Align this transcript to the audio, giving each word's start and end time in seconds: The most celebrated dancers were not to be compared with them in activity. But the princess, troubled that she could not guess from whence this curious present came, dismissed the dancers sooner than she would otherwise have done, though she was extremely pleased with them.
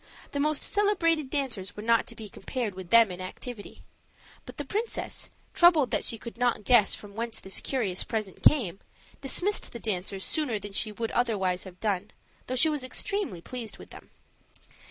The 0.31 0.39
most 0.39 0.63
celebrated 0.63 1.29
dancers 1.29 1.75
were 1.75 1.83
not 1.83 2.07
to 2.07 2.15
be 2.15 2.27
compared 2.27 2.73
with 2.73 2.89
them 2.89 3.11
in 3.11 3.21
activity. 3.21 3.83
But 4.47 4.57
the 4.57 4.65
princess, 4.65 5.29
troubled 5.53 5.91
that 5.91 6.03
she 6.03 6.17
could 6.17 6.39
not 6.39 6.63
guess 6.63 6.95
from 6.95 7.13
whence 7.13 7.39
this 7.39 7.59
curious 7.61 8.03
present 8.03 8.41
came, 8.41 8.79
dismissed 9.21 9.71
the 9.73 9.79
dancers 9.79 10.23
sooner 10.23 10.57
than 10.57 10.73
she 10.73 10.91
would 10.91 11.11
otherwise 11.11 11.65
have 11.65 11.79
done, 11.79 12.09
though 12.47 12.55
she 12.55 12.67
was 12.67 12.83
extremely 12.83 13.41
pleased 13.41 13.77
with 13.77 13.91
them. 13.91 14.09